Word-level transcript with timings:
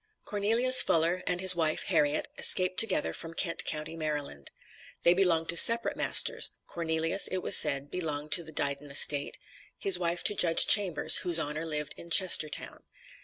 Cornelius 0.25 0.81
Fuller, 0.81 1.21
and 1.27 1.39
his 1.39 1.55
wife, 1.55 1.83
Harriet, 1.83 2.27
escaped 2.35 2.79
together 2.79 3.13
from 3.13 3.35
Kent 3.35 3.63
county, 3.65 3.95
Maryland. 3.95 4.49
They 5.03 5.13
belonged 5.13 5.49
to 5.49 5.55
separate 5.57 5.95
masters; 5.95 6.53
Cornelius, 6.65 7.27
it 7.27 7.43
was 7.43 7.55
said, 7.55 7.91
belonged 7.91 8.31
to 8.31 8.43
the 8.43 8.51
Diden 8.51 8.89
Estate; 8.89 9.37
his 9.77 9.99
wife 9.99 10.23
to 10.23 10.33
Judge 10.33 10.65
Chambers, 10.65 11.17
whose 11.17 11.37
Honor 11.37 11.67
lived 11.67 11.93
in 11.97 12.09
Chestertown. 12.09 12.79